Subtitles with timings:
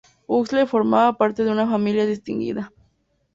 [0.25, 2.73] Huxley formaba parte de una familia distinguida.